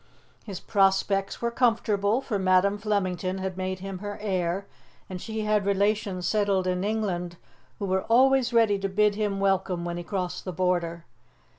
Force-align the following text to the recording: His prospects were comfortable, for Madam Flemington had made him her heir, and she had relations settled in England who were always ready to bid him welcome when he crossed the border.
His 0.43 0.59
prospects 0.59 1.43
were 1.43 1.51
comfortable, 1.51 2.21
for 2.21 2.39
Madam 2.39 2.79
Flemington 2.79 3.37
had 3.37 3.55
made 3.55 3.81
him 3.81 3.99
her 3.99 4.17
heir, 4.19 4.65
and 5.07 5.21
she 5.21 5.41
had 5.41 5.63
relations 5.63 6.25
settled 6.27 6.65
in 6.65 6.83
England 6.83 7.37
who 7.77 7.85
were 7.85 8.01
always 8.05 8.51
ready 8.51 8.79
to 8.79 8.89
bid 8.89 9.13
him 9.13 9.39
welcome 9.39 9.85
when 9.85 9.97
he 9.97 10.03
crossed 10.03 10.43
the 10.43 10.53
border. 10.53 11.05